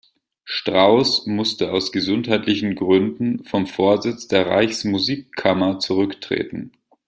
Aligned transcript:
Strauss 0.45 1.27
musste 1.27 1.71
„aus 1.71 1.91
gesundheitlichen 1.91 2.73
Gründen“ 2.73 3.43
vom 3.43 3.67
Vorsitz 3.67 4.27
der 4.27 4.47
Reichsmusikkammer 4.47 5.77
zurücktreten. 5.77 6.71